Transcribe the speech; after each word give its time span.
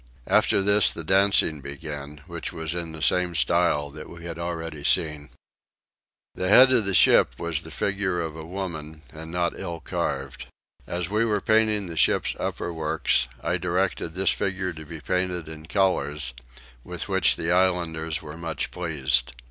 After 0.25 0.63
this 0.63 0.91
the 0.91 1.03
dancing 1.03 1.61
began, 1.61 2.21
which 2.25 2.51
was 2.51 2.73
in 2.73 2.91
the 2.91 3.03
same 3.03 3.35
style 3.35 3.91
that 3.91 4.09
we 4.09 4.25
had 4.25 4.39
already 4.39 4.83
seen. 4.83 5.29
The 6.33 6.49
head 6.49 6.73
of 6.73 6.85
the 6.85 6.95
ship 6.95 7.37
was 7.37 7.61
the 7.61 7.69
figure 7.69 8.19
of 8.19 8.35
a 8.35 8.43
woman, 8.43 9.03
and 9.13 9.29
not 9.31 9.53
ill 9.55 9.79
carved. 9.79 10.47
As 10.87 11.11
we 11.11 11.23
were 11.23 11.39
painting 11.39 11.85
the 11.85 11.95
ship's 11.97 12.35
upper 12.39 12.73
works 12.73 13.27
I 13.43 13.57
directed 13.57 14.15
this 14.15 14.31
figure 14.31 14.73
to 14.73 14.85
be 14.87 15.01
painted 15.01 15.47
in 15.47 15.67
colours, 15.67 16.33
with 16.83 17.07
which 17.07 17.35
the 17.35 17.51
islanders 17.51 18.23
were 18.23 18.37
much 18.37 18.71
pleased. 18.71 19.33